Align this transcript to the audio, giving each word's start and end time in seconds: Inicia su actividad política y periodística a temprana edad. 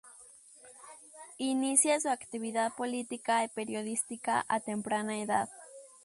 Inicia 1.37 1.99
su 1.99 2.09
actividad 2.09 2.73
política 2.73 3.43
y 3.43 3.49
periodística 3.49 4.43
a 4.47 4.59
temprana 4.59 5.19
edad. 5.21 5.47